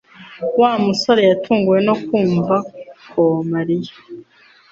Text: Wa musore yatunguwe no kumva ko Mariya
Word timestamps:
Wa 0.59 0.71
musore 0.85 1.21
yatunguwe 1.29 1.79
no 1.87 1.95
kumva 2.05 2.55
ko 3.11 3.21
Mariya 3.51 3.93